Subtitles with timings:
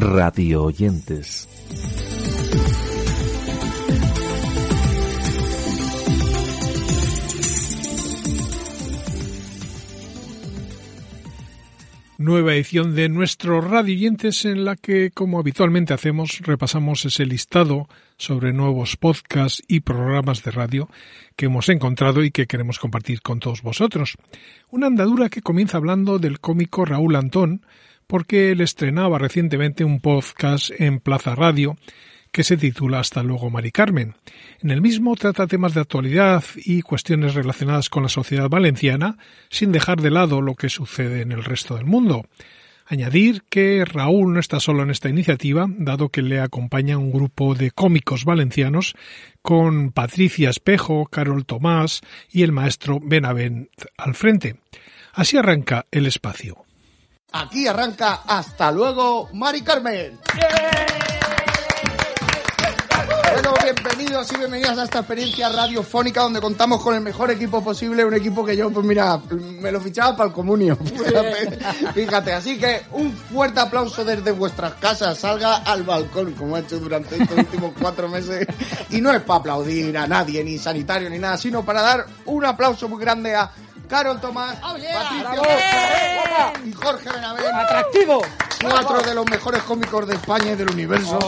[0.00, 1.46] radio oyentes.
[12.16, 17.88] nueva edición de nuestro Radio Oyentes en la que, como habitualmente hacemos, repasamos ese listado
[18.18, 20.90] sobre nuevos podcasts y programas de radio
[21.34, 24.16] que hemos encontrado y que queremos compartir con todos vosotros.
[24.70, 27.62] Una andadura que comienza hablando del cómico Raúl Antón,
[28.10, 31.76] porque él estrenaba recientemente un podcast en Plaza Radio
[32.32, 34.16] que se titula Hasta luego, Mari Carmen.
[34.60, 39.16] En el mismo trata temas de actualidad y cuestiones relacionadas con la sociedad valenciana,
[39.48, 42.26] sin dejar de lado lo que sucede en el resto del mundo.
[42.84, 47.54] Añadir que Raúl no está solo en esta iniciativa, dado que le acompaña un grupo
[47.54, 48.96] de cómicos valencianos
[49.40, 54.56] con Patricia Espejo, Carol Tomás y el maestro Benavent al frente.
[55.12, 56.64] Así arranca el espacio.
[57.32, 60.18] Aquí arranca Hasta luego, Mari Carmen.
[63.32, 68.04] Bueno, bienvenidos y bienvenidas a esta experiencia radiofónica donde contamos con el mejor equipo posible,
[68.04, 70.76] un equipo que yo, pues mira, me lo fichaba para el comunio.
[71.94, 76.78] Fíjate, así que un fuerte aplauso desde vuestras casas, salga al balcón, como ha hecho
[76.80, 78.46] durante estos últimos cuatro meses.
[78.90, 82.44] Y no es para aplaudir a nadie, ni sanitario, ni nada, sino para dar un
[82.44, 83.50] aplauso muy grande a
[83.88, 85.42] Carol Tomás, Patricio
[86.70, 87.54] y Jorge Benavent.
[87.54, 88.22] ¡Atractivo!
[88.62, 91.18] Cuatro de los mejores cómicos de España y del universo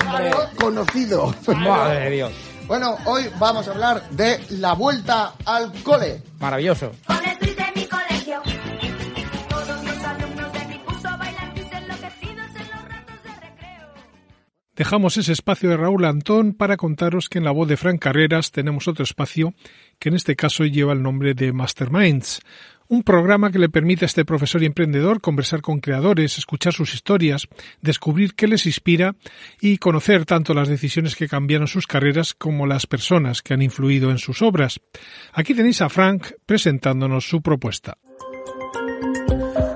[0.57, 1.35] conocidos.
[1.49, 2.33] Madre de Dios.
[2.67, 6.23] Bueno, hoy vamos a hablar de la vuelta al cole.
[6.39, 6.93] Maravilloso.
[7.07, 8.43] Con el tweet de mi colegio.
[9.49, 13.89] Todos los alumnos de mi curso bailan bis enloquecidos en los ratos de recreo.
[14.77, 18.53] Dejamos ese espacio de Raúl Antón para contaros que en la voz de Fran Carreras
[18.53, 19.55] tenemos otro espacio
[19.99, 22.41] que en este caso lleva el nombre de Masterminds,
[22.93, 26.93] un programa que le permite a este profesor y emprendedor conversar con creadores, escuchar sus
[26.93, 27.49] historias,
[27.81, 29.15] descubrir qué les inspira
[29.63, 34.11] y conocer tanto las decisiones que cambiaron sus carreras como las personas que han influido
[34.11, 34.79] en sus obras.
[35.33, 37.97] Aquí tenéis a Frank presentándonos su propuesta.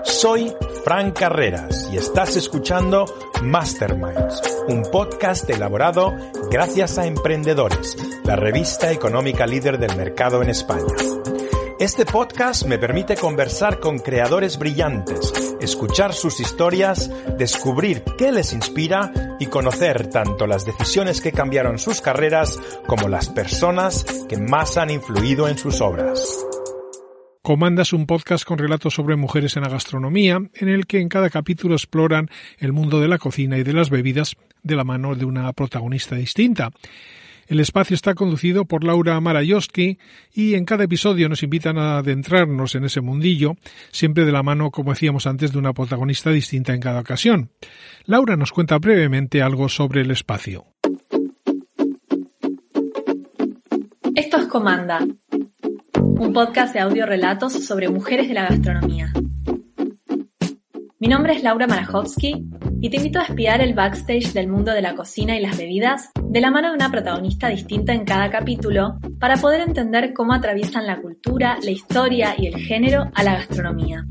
[0.04, 0.52] Soy
[0.84, 3.06] Frank Carreras y estás escuchando
[3.42, 6.14] Masterminds, un podcast elaborado
[6.50, 10.94] gracias a Emprendedores, la revista económica líder del mercado en España.
[11.78, 19.36] Este podcast me permite conversar con creadores brillantes, escuchar sus historias, descubrir qué les inspira
[19.38, 24.88] y conocer tanto las decisiones que cambiaron sus carreras como las personas que más han
[24.88, 26.46] influido en sus obras.
[27.42, 31.28] Comandas un podcast con relatos sobre mujeres en la gastronomía, en el que en cada
[31.28, 35.26] capítulo exploran el mundo de la cocina y de las bebidas de la mano de
[35.26, 36.70] una protagonista distinta.
[37.46, 39.98] El espacio está conducido por Laura Marayosky
[40.34, 43.56] y en cada episodio nos invitan a adentrarnos en ese mundillo,
[43.92, 47.50] siempre de la mano, como decíamos antes, de una protagonista distinta en cada ocasión.
[48.04, 50.64] Laura nos cuenta brevemente algo sobre el espacio.
[54.14, 55.06] Esto es Comanda,
[56.00, 59.12] un podcast de audio relatos sobre mujeres de la gastronomía.
[60.98, 62.46] Mi nombre es Laura Marajowski
[62.80, 66.10] y te invito a espiar el backstage del mundo de la cocina y las bebidas
[66.36, 70.86] de la mano de una protagonista distinta en cada capítulo para poder entender cómo atraviesan
[70.86, 74.04] la cultura, la historia y el género a la gastronomía.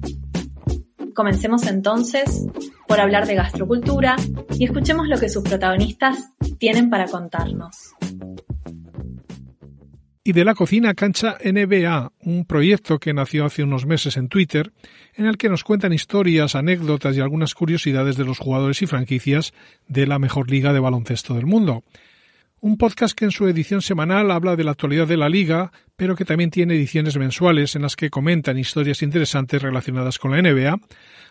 [1.14, 2.48] Comencemos entonces
[2.88, 4.16] por hablar de gastrocultura
[4.58, 7.94] y escuchemos lo que sus protagonistas tienen para contarnos
[10.28, 14.74] y de la cocina cancha NBA, un proyecto que nació hace unos meses en Twitter,
[15.14, 19.54] en el que nos cuentan historias, anécdotas y algunas curiosidades de los jugadores y franquicias
[19.88, 21.84] de la mejor liga de baloncesto del mundo.
[22.66, 26.16] Un podcast que en su edición semanal habla de la actualidad de la liga, pero
[26.16, 30.80] que también tiene ediciones mensuales en las que comentan historias interesantes relacionadas con la NBA,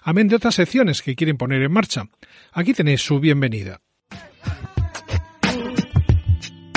[0.03, 2.05] amén de otras secciones que quieren poner en marcha.
[2.53, 3.81] Aquí tenéis su bienvenida.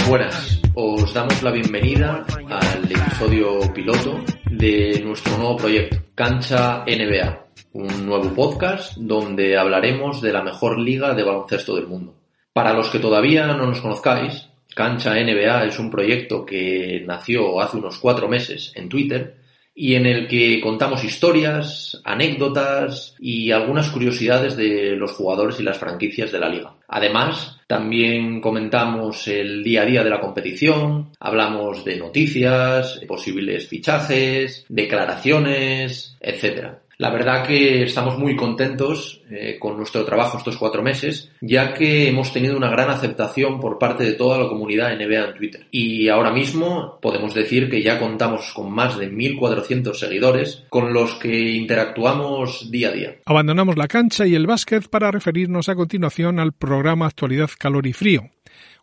[0.09, 8.07] Buenas, os damos la bienvenida al episodio piloto de nuestro nuevo proyecto, Cancha NBA, un
[8.07, 12.15] nuevo podcast donde hablaremos de la mejor liga de baloncesto del mundo.
[12.57, 17.77] Para los que todavía no nos conozcáis, Cancha NBA es un proyecto que nació hace
[17.77, 19.35] unos cuatro meses en Twitter
[19.79, 25.77] y en el que contamos historias, anécdotas y algunas curiosidades de los jugadores y las
[25.77, 26.73] franquicias de la liga.
[26.87, 34.65] Además, también comentamos el día a día de la competición, hablamos de noticias, posibles fichajes,
[34.67, 36.79] declaraciones, etc.
[36.99, 42.09] La verdad que estamos muy contentos eh, con nuestro trabajo estos cuatro meses, ya que
[42.09, 45.67] hemos tenido una gran aceptación por parte de toda la comunidad NBA en Twitter.
[45.69, 51.13] Y ahora mismo podemos decir que ya contamos con más de 1.400 seguidores con los
[51.15, 53.15] que interactuamos día a día.
[53.25, 57.93] Abandonamos la cancha y el básquet para referirnos a continuación al programa Actualidad Calor y
[57.93, 58.31] Frío,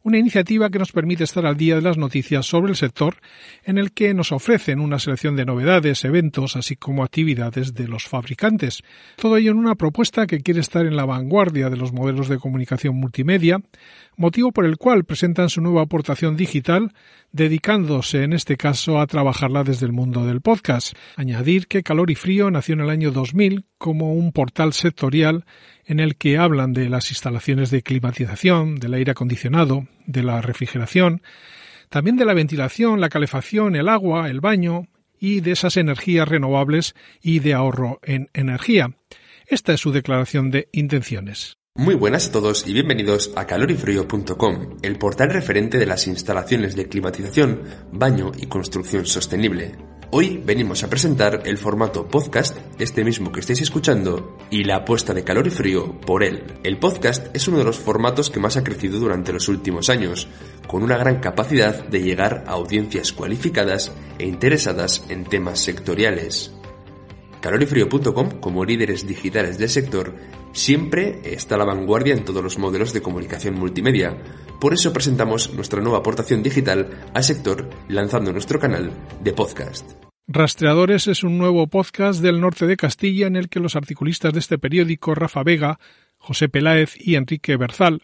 [0.05, 3.17] una iniciativa que nos permite estar al día de las noticias sobre el sector,
[3.65, 8.05] en el que nos ofrecen una selección de novedades, eventos, así como actividades de los
[8.05, 8.83] fabricantes.
[9.17, 12.39] Todo ello en una propuesta que quiere estar en la vanguardia de los modelos de
[12.39, 13.63] comunicación multimedia,
[14.19, 16.93] motivo por el cual presentan su nueva aportación digital,
[17.33, 20.95] dedicándose en este caso a trabajarla desde el mundo del podcast.
[21.17, 25.47] Añadir que Calor y Frío nació en el año 2000 como un portal sectorial
[25.87, 31.23] en el que hablan de las instalaciones de climatización, del aire acondicionado, de la refrigeración,
[31.89, 36.95] también de la ventilación, la calefacción, el agua, el baño y de esas energías renovables
[37.23, 38.97] y de ahorro en energía.
[39.47, 41.59] Esta es su declaración de intenciones.
[41.77, 46.89] Muy buenas a todos y bienvenidos a calorifrío.com, el portal referente de las instalaciones de
[46.89, 49.73] climatización, baño y construcción sostenible.
[50.17, 55.13] Hoy venimos a presentar el formato podcast, este mismo que estáis escuchando, y la apuesta
[55.13, 56.45] de calor y frío por él.
[56.63, 60.29] El podcast es uno de los formatos que más ha crecido durante los últimos años,
[60.69, 63.91] con una gran capacidad de llegar a audiencias cualificadas
[64.21, 66.53] e interesadas en temas sectoriales.
[67.45, 70.15] Calorifrío.com, como líderes digitales del sector,
[70.53, 74.17] siempre está a la vanguardia en todos los modelos de comunicación multimedia.
[74.59, 78.93] Por eso presentamos nuestra nueva aportación digital al sector lanzando nuestro canal
[79.23, 79.93] de podcast.
[80.27, 84.39] Rastreadores es un nuevo podcast del norte de Castilla en el que los articulistas de
[84.39, 85.79] este periódico, Rafa Vega,
[86.17, 88.01] José Peláez y Enrique Berzal,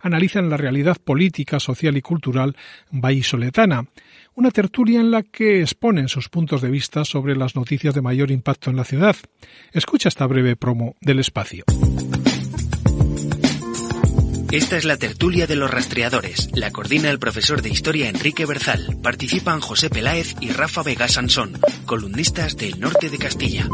[0.00, 2.58] analizan la realidad política, social y cultural
[2.90, 3.86] vallisoletana,
[4.34, 8.30] una tertulia en la que exponen sus puntos de vista sobre las noticias de mayor
[8.30, 9.16] impacto en la ciudad.
[9.72, 11.64] Escucha esta breve promo del espacio.
[14.52, 16.50] Esta es la tertulia de los rastreadores.
[16.52, 18.98] La coordina el profesor de historia Enrique Berzal.
[19.02, 23.66] Participan José Peláez y Rafa Vega Sansón, columnistas del norte de Castilla.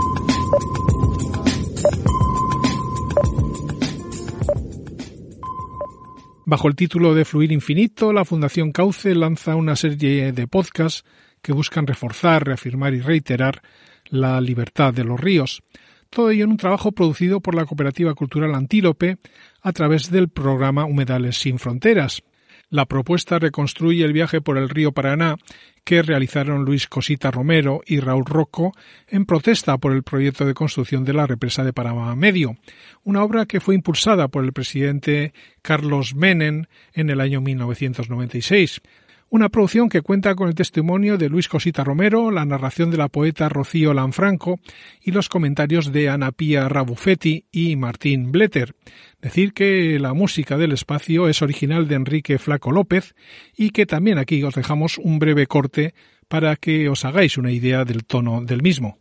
[6.51, 11.05] Bajo el título de Fluir Infinito, la Fundación Cauce lanza una serie de podcasts
[11.43, 13.61] que buscan reforzar, reafirmar y reiterar
[14.07, 15.63] la libertad de los ríos.
[16.09, 19.19] Todo ello en un trabajo producido por la Cooperativa Cultural Antílope
[19.61, 22.23] a través del programa Humedales sin Fronteras.
[22.71, 25.37] La propuesta reconstruye el viaje por el río Paraná
[25.85, 28.73] que realizaron Luis Cosita Romero y Raúl Rocco
[29.07, 32.57] en protesta por el proyecto de construcción de la represa de Panamá Medio,
[33.05, 35.33] una obra que fue impulsada por el presidente
[35.63, 38.83] Carlos Menem en el año 1996.
[39.31, 43.09] Una producción que cuenta con el testimonio de Luis Cosita Romero, la narración de la
[43.09, 44.59] poeta Rocío Lanfranco
[45.03, 48.75] y los comentarios de Ana Pía Rabufetti y Martín Bletter.
[49.21, 53.15] Decir que la música del espacio es original de Enrique Flaco López
[53.55, 55.93] y que también aquí os dejamos un breve corte
[56.29, 58.99] para que os hagáis una idea del tono del mismo.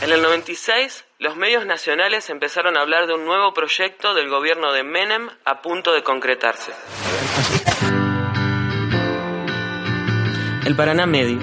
[0.00, 4.72] En el 96, los medios nacionales empezaron a hablar de un nuevo proyecto del gobierno
[4.72, 6.72] de Menem a punto de concretarse.
[10.66, 11.38] El Paraná Medio.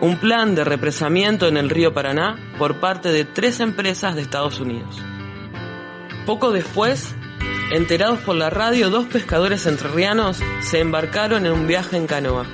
[0.00, 4.58] Un plan de represamiento en el río Paraná por parte de tres empresas de Estados
[4.58, 5.00] Unidos.
[6.26, 7.14] Poco después,
[7.70, 12.46] enterados por la radio, dos pescadores entrerrianos se embarcaron en un viaje en canoa,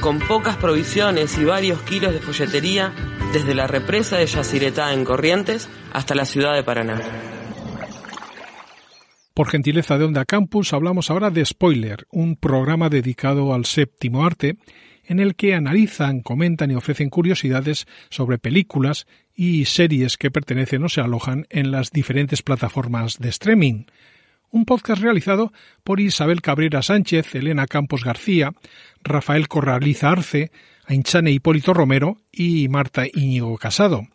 [0.00, 2.92] con pocas provisiones y varios kilos de folletería
[3.32, 7.00] desde la represa de Yacyretá en Corrientes hasta la ciudad de Paraná.
[9.34, 14.56] Por gentileza de Onda Campus hablamos ahora de Spoiler, un programa dedicado al séptimo arte
[15.06, 20.88] en el que analizan, comentan y ofrecen curiosidades sobre películas y series que pertenecen o
[20.88, 23.84] se alojan en las diferentes plataformas de streaming.
[24.50, 25.52] Un podcast realizado
[25.84, 28.52] por Isabel Cabrera Sánchez, Elena Campos García,
[29.02, 30.50] Rafael Corraliza Arce,
[30.86, 34.06] Ainchane Hipólito Romero y Marta Íñigo Casado.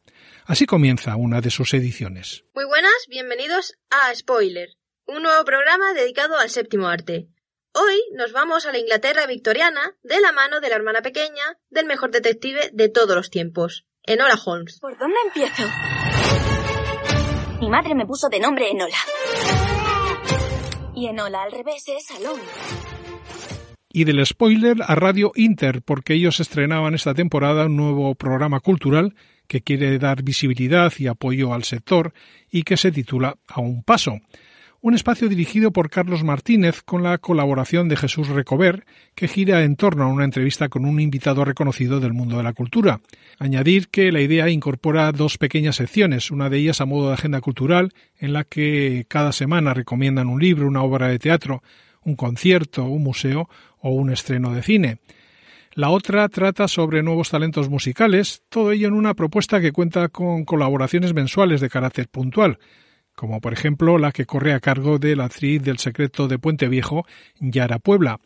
[0.46, 2.44] Así comienza una de sus ediciones.
[2.56, 4.70] Muy buenas, bienvenidos a Spoiler,
[5.06, 7.28] un nuevo programa dedicado al séptimo arte.
[7.74, 11.86] Hoy nos vamos a la Inglaterra victoriana de la mano de la hermana pequeña del
[11.86, 14.78] mejor detective de todos los tiempos, Enola Holmes.
[14.82, 15.64] ¿Por dónde empiezo?
[17.62, 18.98] Mi madre me puso de nombre Enola.
[20.94, 22.42] Y Enola al revés es Salón.
[23.94, 29.16] Y del spoiler a Radio Inter, porque ellos estrenaban esta temporada un nuevo programa cultural
[29.48, 32.14] que quiere dar visibilidad y apoyo al sector
[32.50, 34.20] y que se titula A un paso
[34.84, 38.84] un espacio dirigido por Carlos Martínez con la colaboración de Jesús Recover,
[39.14, 42.54] que gira en torno a una entrevista con un invitado reconocido del mundo de la
[42.54, 43.00] cultura.
[43.38, 47.42] Añadir que la idea incorpora dos pequeñas secciones, una de ellas a modo de agenda
[47.42, 51.62] cultural, en la que cada semana recomiendan un libro, una obra de teatro,
[52.04, 53.50] un concierto, un museo
[53.82, 54.98] o un estreno de cine.
[55.74, 60.44] La otra trata sobre nuevos talentos musicales, todo ello en una propuesta que cuenta con
[60.44, 62.58] colaboraciones mensuales de carácter puntual,
[63.22, 66.68] como por ejemplo la que corre a cargo de la actriz del secreto de Puente
[66.68, 67.06] Viejo,
[67.40, 68.20] Yara Puebla.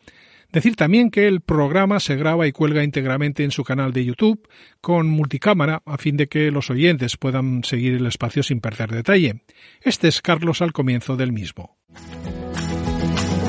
[0.50, 4.48] Decir también que el programa se graba y cuelga íntegramente en su canal de YouTube
[4.80, 9.42] con multicámara a fin de que los oyentes puedan seguir el espacio sin perder detalle.
[9.82, 11.76] Este es Carlos al comienzo del mismo.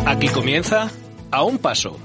[0.05, 0.91] Aquí comienza
[1.31, 1.97] A un Paso.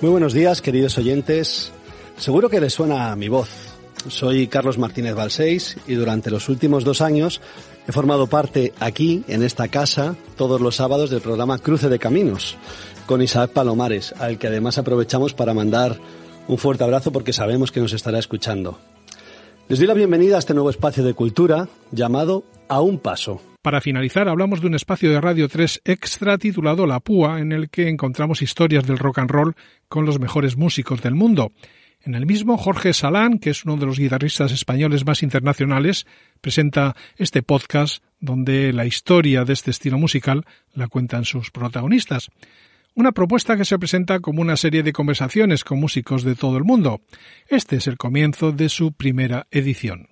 [0.00, 1.72] Muy buenos días, queridos oyentes.
[2.18, 3.48] Seguro que les suena mi voz.
[4.08, 7.40] Soy Carlos Martínez Balseis y durante los últimos dos años
[7.86, 12.56] he formado parte aquí, en esta casa, todos los sábados del programa Cruce de Caminos,
[13.06, 15.96] con Isaac Palomares, al que además aprovechamos para mandar
[16.48, 18.80] un fuerte abrazo porque sabemos que nos estará escuchando.
[19.68, 23.40] Les doy la bienvenida a este nuevo espacio de cultura llamado A un Paso.
[23.62, 27.70] Para finalizar, hablamos de un espacio de Radio 3 extra titulado La Púa, en el
[27.70, 29.54] que encontramos historias del rock and roll
[29.88, 31.52] con los mejores músicos del mundo.
[32.08, 36.06] En el mismo, Jorge Salán, que es uno de los guitarristas españoles más internacionales,
[36.40, 42.30] presenta este podcast donde la historia de este estilo musical la cuentan sus protagonistas.
[42.94, 46.64] Una propuesta que se presenta como una serie de conversaciones con músicos de todo el
[46.64, 47.02] mundo.
[47.46, 50.08] Este es el comienzo de su primera edición.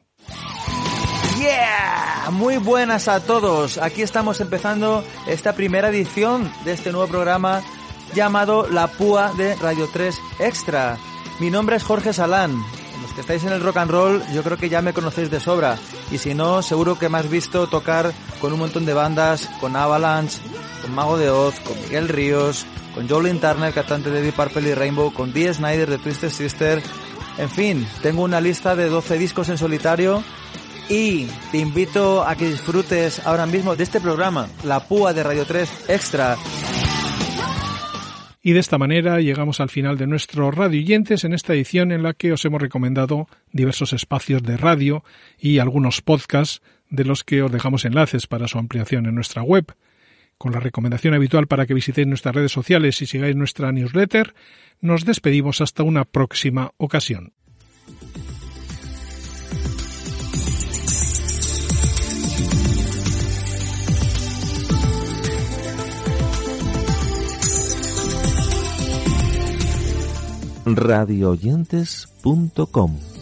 [1.38, 3.78] Yeah, muy buenas a todos.
[3.78, 7.62] Aquí estamos empezando esta primera edición de este nuevo programa
[8.14, 10.98] llamado La Púa de Radio 3 Extra.
[11.38, 12.64] Mi nombre es Jorge Salán.
[13.02, 15.38] Los que estáis en el rock and roll, yo creo que ya me conocéis de
[15.38, 15.78] sobra.
[16.10, 19.76] Y si no, seguro que me has visto tocar con un montón de bandas, con
[19.76, 20.38] Avalanche,
[20.80, 22.64] con Mago de Oz, con Miguel Ríos,
[22.94, 26.82] con Jolene Turner, cantante de Deep Purple y Rainbow, con Dee Snyder de Twisted Sister.
[27.36, 30.24] En fin, tengo una lista de 12 discos en solitario
[30.88, 35.44] y te invito a que disfrutes ahora mismo de este programa, La Púa de Radio
[35.44, 36.38] 3 Extra.
[38.46, 42.04] Y de esta manera llegamos al final de nuestro Radio Oyentes en esta edición en
[42.04, 45.02] la que os hemos recomendado diversos espacios de radio
[45.36, 49.74] y algunos podcasts de los que os dejamos enlaces para su ampliación en nuestra web.
[50.38, 54.32] Con la recomendación habitual para que visitéis nuestras redes sociales y sigáis nuestra newsletter,
[54.80, 57.32] nos despedimos hasta una próxima ocasión.
[70.76, 73.15] radioyentes.com